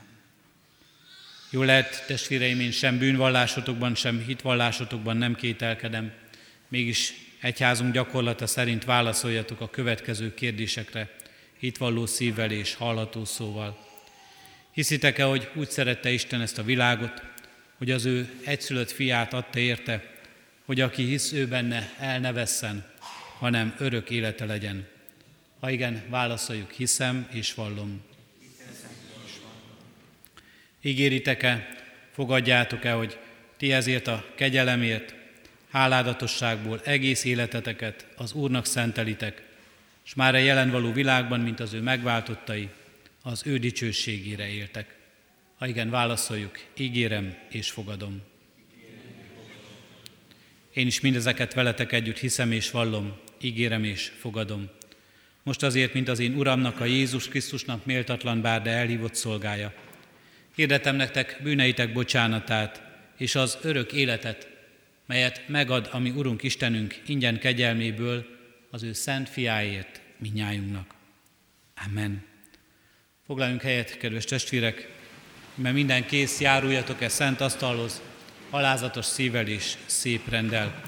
[1.52, 6.12] Jó lehet, testvéreim, én sem bűnvallásotokban, sem hitvallásotokban nem kételkedem,
[6.68, 11.10] mégis egyházunk gyakorlata szerint válaszoljatok a következő kérdésekre,
[11.58, 13.86] hitvalló szívvel és hallható szóval.
[14.72, 17.22] Hiszitek-e, hogy úgy szerette Isten ezt a világot,
[17.78, 20.14] hogy az ő egyszülött fiát adta érte,
[20.64, 22.84] hogy aki hisz ő benne, el ne vesszen,
[23.38, 24.86] hanem örök élete legyen.
[25.60, 28.09] Ha igen, válaszoljuk, hiszem és vallom.
[30.82, 31.68] Ígéritek-e,
[32.10, 33.18] fogadjátok-e, hogy
[33.56, 35.14] ti ezért a kegyelemért,
[35.70, 39.42] háládatosságból egész életeteket az Úrnak szentelitek,
[40.06, 42.68] és már a jelen való világban, mint az ő megváltottai,
[43.22, 44.96] az ő dicsőségére éltek.
[45.58, 48.22] Ha igen, válaszoljuk, ígérem és fogadom.
[50.72, 54.68] Én is mindezeket veletek együtt hiszem és vallom, ígérem és fogadom.
[55.42, 59.72] Most azért, mint az én Uramnak, a Jézus Krisztusnak méltatlan bár, de elhívott szolgája.
[60.60, 62.82] Hirdetem nektek bűneitek bocsánatát
[63.16, 64.48] és az örök életet,
[65.06, 68.26] melyet megad a mi Urunk Istenünk ingyen kegyelméből
[68.70, 70.94] az ő szent fiáért minnyájunknak.
[71.86, 72.24] Amen.
[73.26, 74.88] Foglaljunk helyet, kedves testvérek,
[75.54, 78.02] mert minden kész, járuljatok-e szent asztalhoz,
[78.50, 80.82] alázatos szívvel és szép rendel.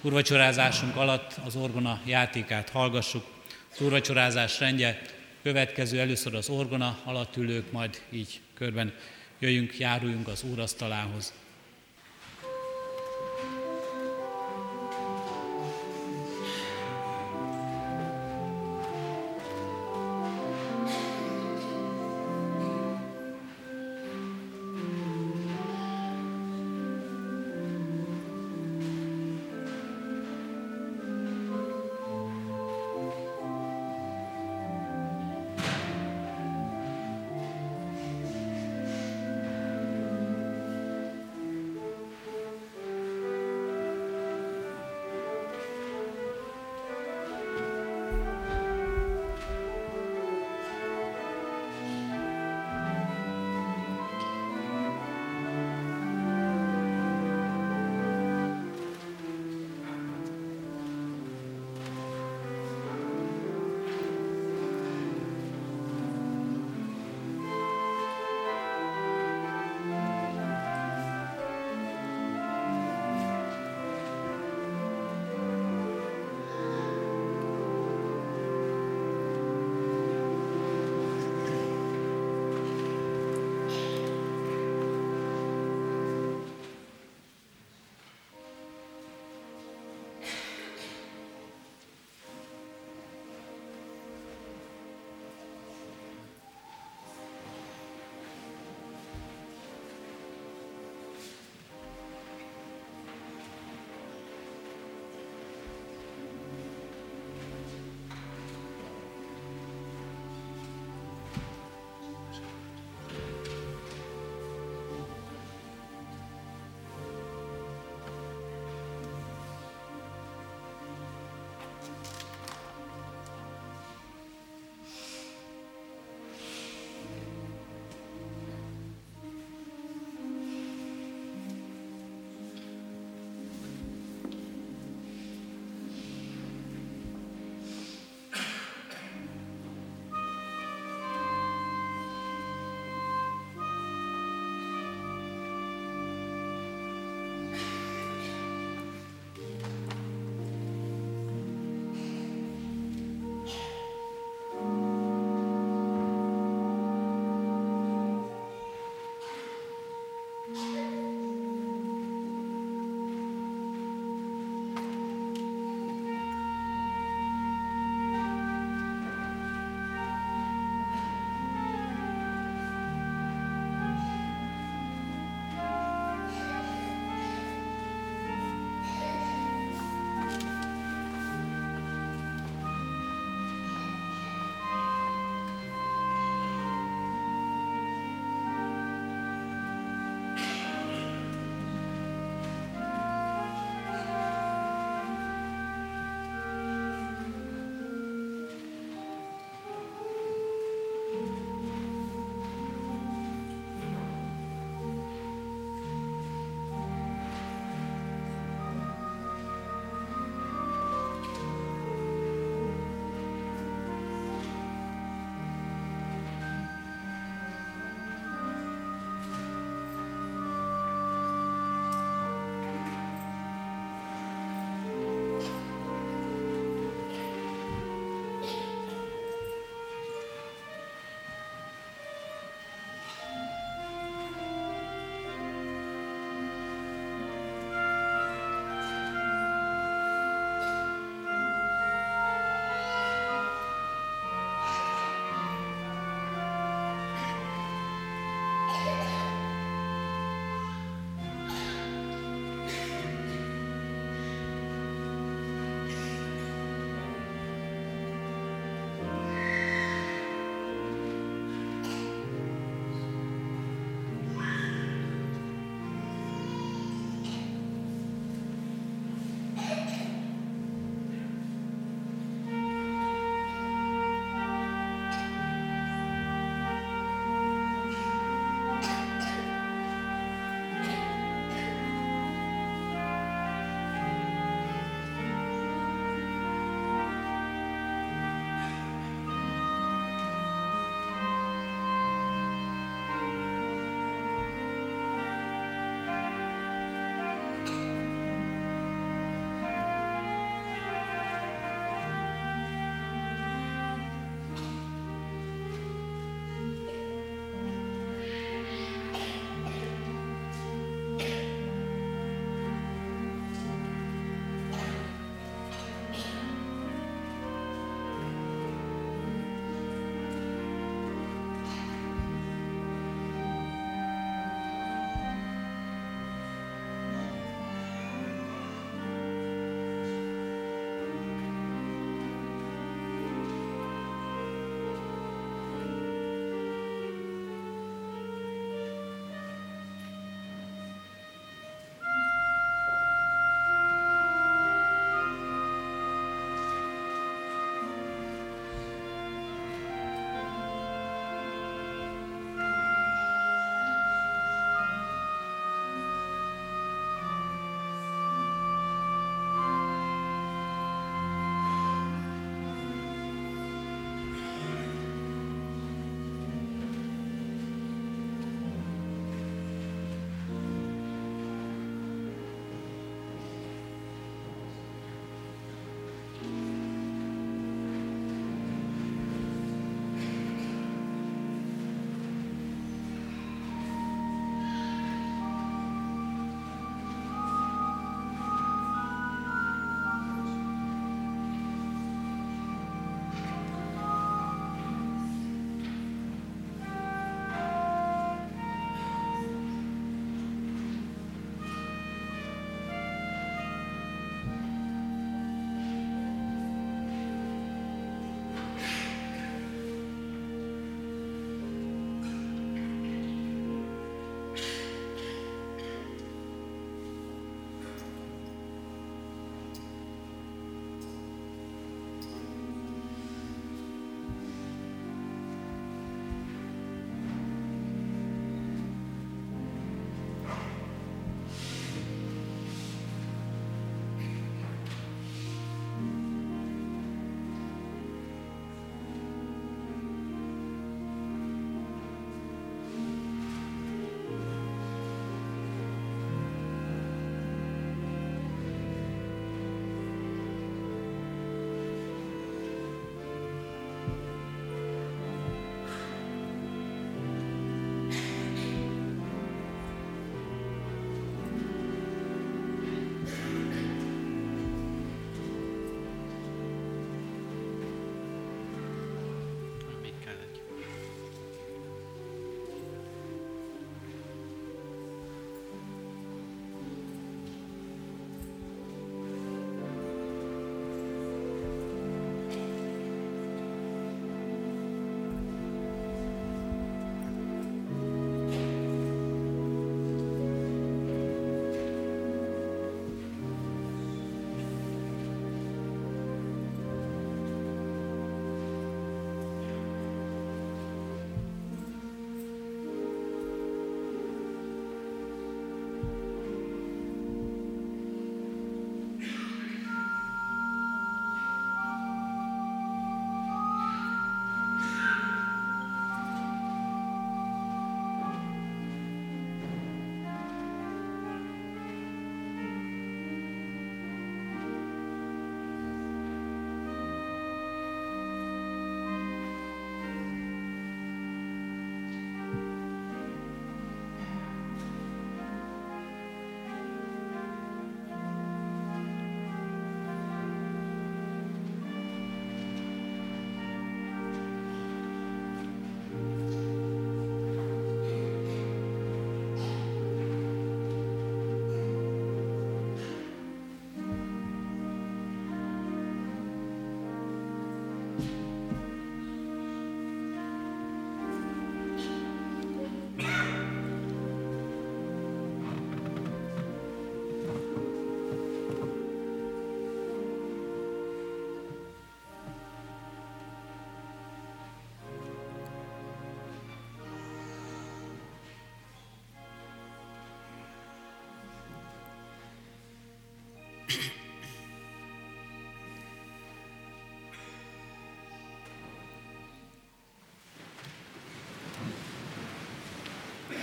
[0.00, 3.26] Úrvacsorázásunk alatt az orgona játékát hallgassuk.
[3.72, 5.00] Az úrvacsorázás rendje
[5.42, 8.92] következő először az orgona alatt ülők, majd így körben
[9.38, 11.32] jöjjünk, járuljunk az úrasztalához.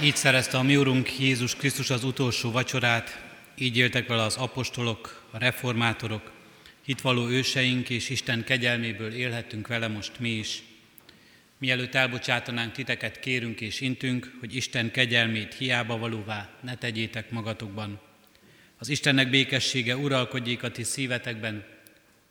[0.02, 3.24] Így szerezte a mi Urunk Jézus Krisztus az utolsó vacsorát,
[3.56, 6.32] így éltek vele az apostolok, a reformátorok,
[6.86, 10.64] hitvaló őseink, és Isten kegyelméből élhetünk vele most mi is.
[11.58, 18.00] Mielőtt elbocsátanánk titeket, kérünk és intünk, hogy Isten kegyelmét hiába valóvá ne tegyétek magatokban.
[18.78, 21.66] Az Istennek békessége uralkodjék a ti szívetekben,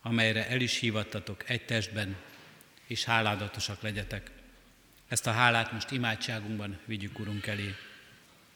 [0.03, 2.17] amelyre el is hívattatok egy testben,
[2.87, 4.36] és háládatosak legyetek.
[5.09, 7.75] Ezt a hálát most imádságunkban vigyük, Urunk, elé.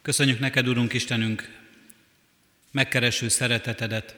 [0.03, 1.59] Köszönjük neked, Urunk Istenünk,
[2.71, 4.17] megkereső szeretetedet,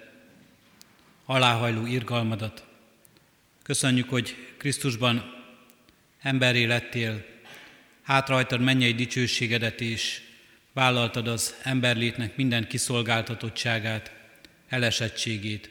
[1.24, 2.66] aláhajló irgalmadat.
[3.62, 5.34] Köszönjük, hogy Krisztusban
[6.20, 7.24] emberé lettél,
[8.02, 10.22] hátrajtad mennyei dicsőségedet és
[10.72, 14.12] vállaltad az emberlétnek minden kiszolgáltatottságát,
[14.68, 15.70] elesettségét,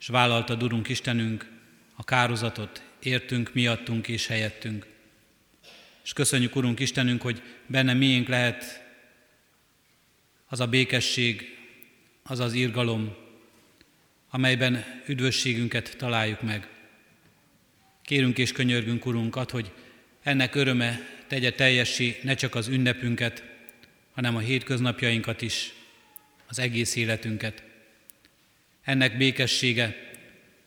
[0.00, 1.50] és vállaltad, Urunk Istenünk,
[1.94, 4.94] a kározatot értünk, miattunk és helyettünk.
[6.06, 8.84] És köszönjük, Urunk Istenünk, hogy benne miénk lehet
[10.46, 11.58] az a békesség,
[12.22, 13.16] az az irgalom,
[14.30, 16.68] amelyben üdvösségünket találjuk meg.
[18.02, 19.72] Kérünk és könyörgünk, Urunk, ad, hogy
[20.22, 23.44] ennek öröme tegye teljessé ne csak az ünnepünket,
[24.12, 25.72] hanem a hétköznapjainkat is,
[26.46, 27.62] az egész életünket.
[28.82, 29.96] Ennek békessége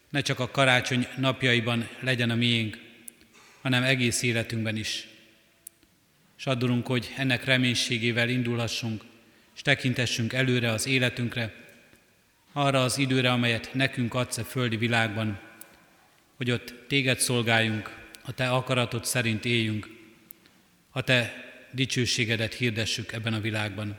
[0.10, 2.78] ne csak a karácsony napjaiban legyen a miénk,
[3.62, 5.09] hanem egész életünkben is.
[6.40, 9.04] És addulunk, hogy ennek reménységével indulhassunk,
[9.56, 11.54] és tekintessünk előre az életünkre,
[12.52, 15.40] arra az időre, amelyet nekünk adsz a földi világban,
[16.36, 19.90] hogy ott téged szolgáljunk, a te akaratod szerint éljünk,
[20.90, 21.34] a te
[21.72, 23.98] dicsőségedet hirdessük ebben a világban.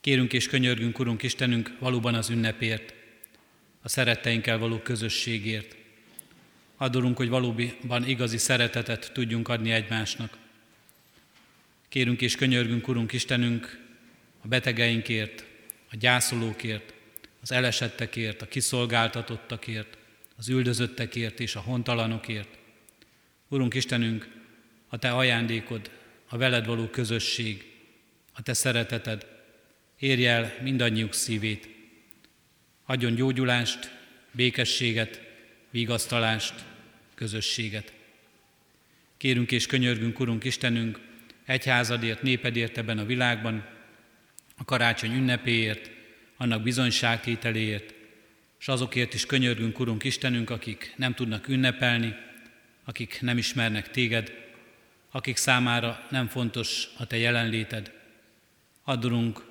[0.00, 2.94] Kérünk és könyörgünk, Urunk Istenünk, valóban az ünnepért,
[3.82, 5.76] a szeretteinkkel való közösségért.
[6.76, 10.42] Adorunk, hogy valóban igazi szeretetet tudjunk adni egymásnak.
[11.94, 13.80] Kérünk és könyörgünk, Urunk Istenünk,
[14.40, 15.44] a betegeinkért,
[15.90, 16.94] a gyászolókért,
[17.40, 19.98] az elesettekért, a kiszolgáltatottakért,
[20.36, 22.58] az üldözöttekért és a hontalanokért.
[23.48, 24.28] Urunk Istenünk,
[24.88, 25.90] a Te ajándékod,
[26.28, 27.72] a veled való közösség,
[28.32, 29.26] a Te szereteted,
[29.98, 31.68] érj el mindannyiuk szívét.
[32.84, 33.90] Adjon gyógyulást,
[34.32, 35.20] békességet,
[35.70, 36.64] vigasztalást,
[37.14, 37.92] közösséget.
[39.16, 41.12] Kérünk és könyörgünk, Urunk Istenünk,
[41.44, 43.66] egyházadért, népedért ebben a világban,
[44.56, 45.90] a karácsony ünnepéért,
[46.36, 47.94] annak bizonyságtételéért,
[48.58, 52.14] és azokért is könyörgünk, Urunk Istenünk, akik nem tudnak ünnepelni,
[52.84, 54.32] akik nem ismernek Téged,
[55.10, 57.92] akik számára nem fontos a Te jelenléted.
[58.84, 59.44] Addurunk,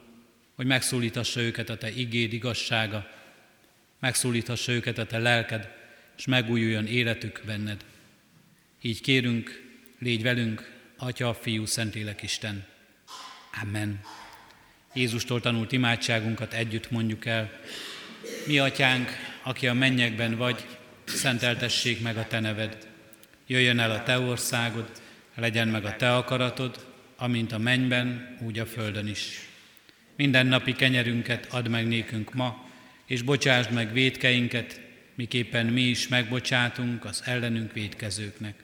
[0.56, 3.10] hogy megszólítassa őket a Te igéd igazsága,
[4.00, 5.70] megszólítassa őket a Te lelked,
[6.18, 7.86] és megújuljon életük benned.
[8.82, 9.62] Így kérünk,
[10.00, 10.73] légy velünk,
[11.06, 12.66] Atya, Fiú, Szentlélek Isten.
[13.62, 14.00] Amen.
[14.94, 17.52] Jézustól tanult imádságunkat együtt mondjuk el.
[18.48, 19.10] Mi, Atyánk,
[19.42, 20.66] aki a mennyekben vagy,
[21.06, 22.88] szenteltessék meg a Te neved.
[23.48, 24.92] Jöjjön el a Te országod,
[25.36, 26.86] legyen meg a Te akaratod,
[27.18, 29.48] amint a mennyben, úgy a földön is.
[30.16, 32.66] Minden napi kenyerünket add meg nékünk ma,
[33.06, 34.82] és bocsásd meg védkeinket,
[35.16, 38.63] miképpen mi is megbocsátunk az ellenünk védkezőknek.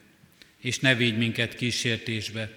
[0.59, 2.51] És ne védj minket kísértésbe,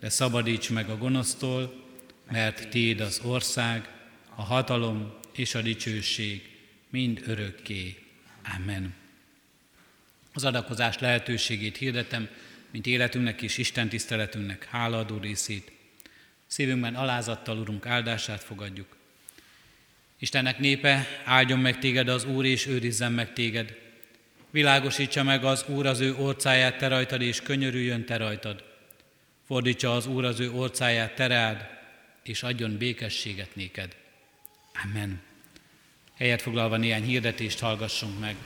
[0.00, 1.84] de szabadíts meg a gonosztól,
[2.30, 3.88] mert Téd az ország,
[4.34, 6.50] a hatalom és a dicsőség
[6.90, 7.98] mind örökké.
[8.56, 8.94] Amen.
[10.32, 12.28] Az adakozás lehetőségét hirdetem,
[12.70, 15.72] mint életünknek és Isten tiszteletünknek hálaadó részét.
[16.46, 18.96] Szívünkben alázattal, Urunk, áldását fogadjuk.
[20.18, 23.83] Istennek népe, áldjon meg téged az Úr, és őrizzen meg téged.
[24.54, 28.64] Világosítsa meg az Úr az ő orcáját te rajtad, és könyörüljön te rajtad.
[29.46, 31.66] Fordítsa az Úr az ő orcáját te rád,
[32.22, 33.96] és adjon békességet néked.
[34.84, 35.20] Amen.
[36.16, 38.36] Helyet foglalva néhány hirdetést hallgassunk meg.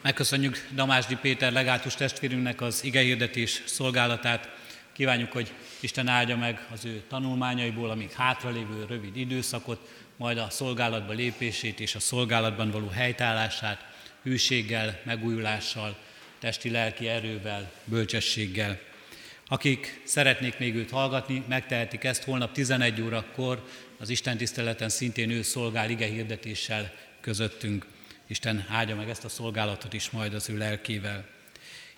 [0.00, 4.57] Megköszönjük Damásdi Péter legátus testvérünknek az igehirdetés szolgálatát.
[4.98, 11.12] Kívánjuk, hogy Isten áldja meg az ő tanulmányaiból, amíg hátralévő rövid időszakot, majd a szolgálatba
[11.12, 13.84] lépését és a szolgálatban való helytállását
[14.22, 15.96] hűséggel, megújulással,
[16.38, 18.78] testi-lelki erővel, bölcsességgel.
[19.48, 23.68] Akik szeretnék még őt hallgatni, megtehetik ezt holnap 11 órakor,
[23.98, 27.86] az Isten tiszteleten szintén ő szolgál ige hirdetéssel közöttünk.
[28.26, 31.36] Isten áldja meg ezt a szolgálatot is majd az ő lelkével.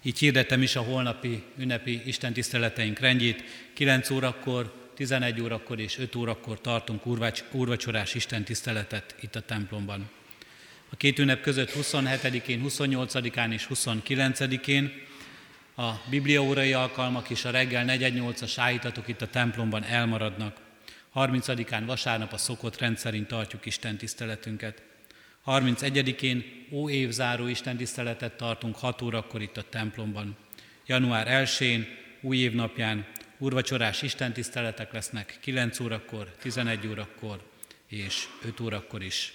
[0.03, 3.45] Így hirdettem is a holnapi ünnepi Isten tiszteleteink rendjét.
[3.75, 7.07] 9 órakor, 11 órakor és 5 órakor tartunk
[7.53, 10.11] úrvacsorás Isten tiszteletet itt a templomban.
[10.93, 14.93] A két ünnep között 27-én, 28-án és 29-én
[15.77, 20.57] a bibliaórai alkalmak és a reggel 4-8-as állítatok itt a templomban elmaradnak.
[21.15, 24.83] 30-án vasárnap a szokott rendszerint tartjuk Isten tiszteletünket.
[25.47, 30.37] 31-én óévzáró Isten tiszteletet tartunk 6 órakor itt a templomban.
[30.87, 31.87] Január 1-én,
[32.21, 33.07] új évnapján
[33.39, 37.43] urvacsorás Isten tiszteletek lesznek 9 órakor, 11 órakor
[37.87, 39.33] és 5 órakor is.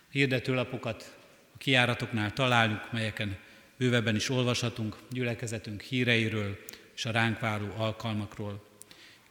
[0.00, 1.16] A hirdetőlapokat
[1.54, 3.36] a kiáratoknál találjuk, melyeken
[3.78, 6.58] bővebben is olvashatunk gyülekezetünk híreiről
[6.94, 8.64] és a ránk váró alkalmakról.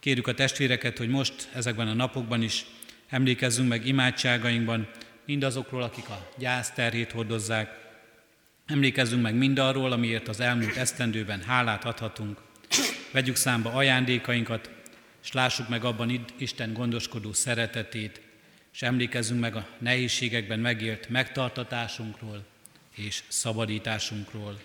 [0.00, 2.64] Kérjük a testvéreket, hogy most ezekben a napokban is
[3.08, 4.88] emlékezzünk meg imádságainkban
[5.26, 7.82] mindazokról, akik a gyászterhét hordozzák,
[8.66, 12.40] emlékezzünk meg mindarról, amiért az elmúlt esztendőben hálát adhatunk,
[13.12, 14.70] vegyük számba ajándékainkat,
[15.22, 18.20] és lássuk meg abban Isten gondoskodó szeretetét,
[18.72, 22.44] és emlékezzünk meg a nehézségekben megélt megtartatásunkról
[22.94, 24.60] és szabadításunkról.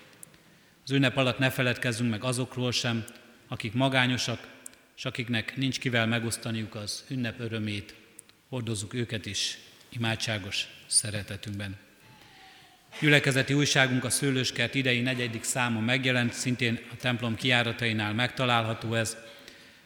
[0.84, 3.06] Az ünnep alatt ne feledkezzünk meg azokról sem,
[3.48, 4.48] akik magányosak,
[4.98, 7.96] és akiknek nincs kivel megosztaniuk az ünnep örömét,
[8.50, 9.58] hordozzuk őket is
[9.90, 11.78] imádságos szeretetünkben.
[13.00, 19.18] Gyülekezeti újságunk a Szőlőskert idei negyedik száma megjelent, szintén a templom kiáratainál megtalálható ez.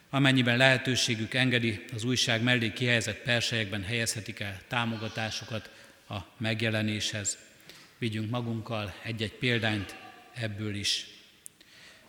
[0.09, 5.69] Amennyiben lehetőségük engedi, az újság mellé kihelyezett persejekben helyezhetik el támogatásukat
[6.09, 7.37] a megjelenéshez.
[7.97, 9.95] Vigyünk magunkkal egy-egy példányt
[10.33, 11.05] ebből is.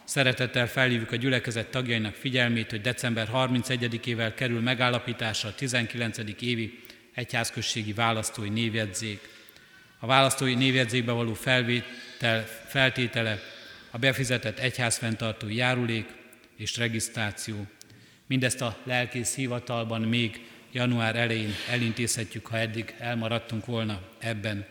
[0.04, 6.18] Szeretettel felhívjuk a gyülekezet tagjainak figyelmét, hogy december 31-ével kerül megállapításra a 19.
[6.40, 6.83] évi
[7.14, 9.28] egyházközségi választói névjegyzék.
[9.98, 13.40] A választói névjegyzékbe való felvétel, feltétele
[13.90, 16.06] a befizetett egyházfenntartói járulék
[16.56, 17.66] és regisztráció.
[18.26, 24.66] Mindezt a lelkész hivatalban még január elején elintézhetjük, ha eddig elmaradtunk volna ebben.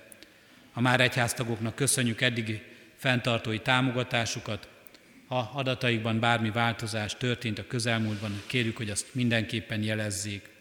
[0.74, 2.62] A már egyháztagoknak köszönjük eddigi
[2.96, 4.68] fenntartói támogatásukat,
[5.28, 10.53] ha adataikban bármi változás történt a közelmúltban, kérjük, hogy azt mindenképpen jelezzék.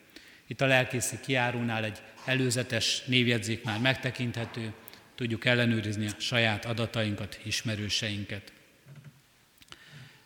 [0.53, 4.73] Itt a lelkészi kiárónál egy előzetes névjegyzék már megtekinthető,
[5.15, 8.53] tudjuk ellenőrizni a saját adatainkat, ismerőseinket.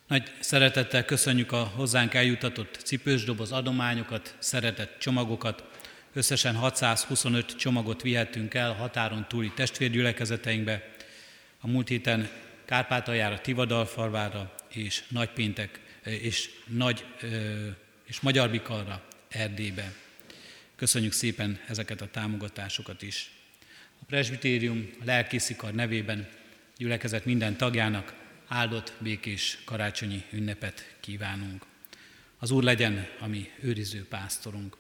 [0.07, 5.65] Nagy szeretettel köszönjük a hozzánk eljutatott cipősdoboz adományokat, szeretett csomagokat.
[6.13, 10.89] Összesen 625 csomagot vihettünk el határon túli testvérgyülekezeteinkbe.
[11.61, 12.29] A múlt héten
[12.65, 17.05] Kárpátaljára, Tivadalfarvára és Nagypéntek és, Nagy,
[18.07, 20.05] és Magyarbikarra, Erdélybe.
[20.77, 23.31] Köszönjük szépen ezeket a támogatásokat is.
[24.01, 26.29] A presbitérium a lelkészikar nevében
[26.77, 28.15] gyülekezet minden tagjának
[28.49, 31.65] áldott, békés karácsonyi ünnepet kívánunk.
[32.39, 34.77] Az Úr legyen a mi őriző pásztorunk.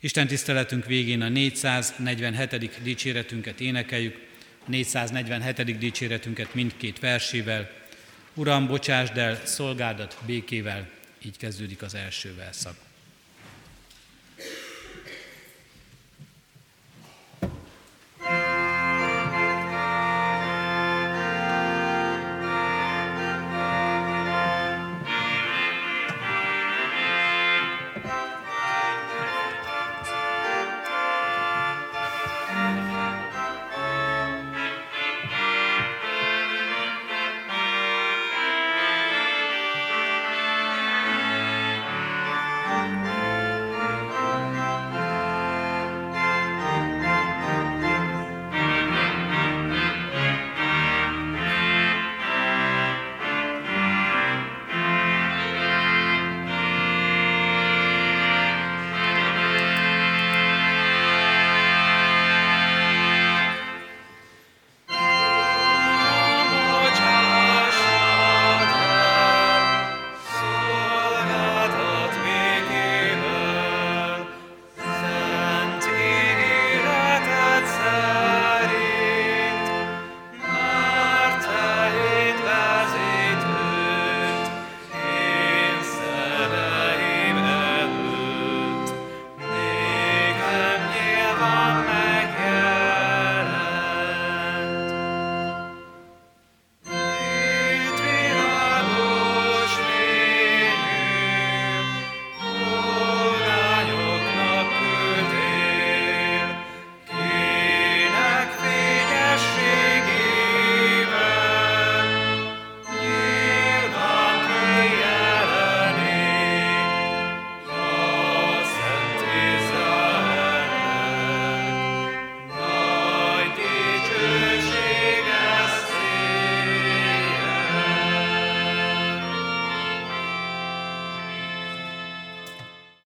[0.00, 2.82] Isten tiszteletünk végén a 447.
[2.82, 4.26] dicséretünket énekeljük,
[4.66, 5.78] 447.
[5.78, 7.70] dicséretünket mindkét versével.
[8.34, 10.90] Uram, bocsásd el szolgádat békével,
[11.24, 12.90] így kezdődik az első verszak.